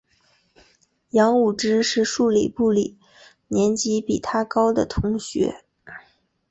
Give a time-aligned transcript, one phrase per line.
[1.11, 2.97] 杨武之是数理部里
[3.49, 5.63] 年级比他高的同学。